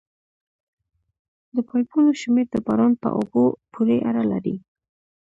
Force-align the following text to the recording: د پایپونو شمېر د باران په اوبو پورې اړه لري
د 1.55 1.57
پایپونو 1.69 2.11
شمېر 2.21 2.47
د 2.51 2.55
باران 2.65 2.93
په 3.01 3.09
اوبو 3.17 3.45
پورې 3.73 3.97
اړه 4.09 4.23
لري 4.31 4.55